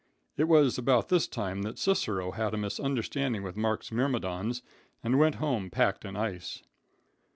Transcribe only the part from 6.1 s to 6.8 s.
ice.